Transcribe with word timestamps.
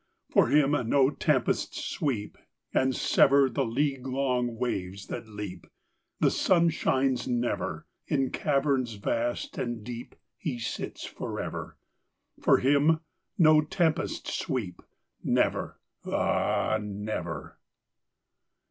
For 0.31 0.47
him 0.47 0.71
no 0.89 1.11
tempests 1.11 1.79
sweep 1.85 2.35
And 2.73 2.95
sever 2.95 3.47
The 3.51 3.63
league 3.63 4.07
long 4.07 4.57
waves 4.57 5.05
that 5.09 5.27
leap; 5.27 5.67
The 6.19 6.31
sun 6.31 6.69
shines 6.69 7.27
never: 7.27 7.85
In 8.07 8.31
caverns 8.31 8.95
vast 8.95 9.59
and 9.59 9.83
deep 9.83 10.15
He 10.39 10.57
sits 10.57 11.05
forever. 11.05 11.77
For 12.41 12.57
him 12.57 13.01
no 13.37 13.61
tempests 13.61 14.33
sweep, 14.33 14.81
Never, 15.23 15.79
ah, 16.03 16.79
never. 16.81 17.59